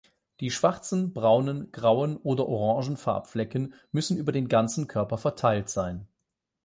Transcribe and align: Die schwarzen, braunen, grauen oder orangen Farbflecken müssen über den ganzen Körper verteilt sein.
Die 0.39 0.49
schwarzen, 0.49 1.13
braunen, 1.13 1.71
grauen 1.71 2.17
oder 2.17 2.47
orangen 2.47 2.97
Farbflecken 2.97 3.75
müssen 3.91 4.17
über 4.17 4.31
den 4.31 4.47
ganzen 4.47 4.87
Körper 4.87 5.19
verteilt 5.19 5.69
sein. 5.69 6.07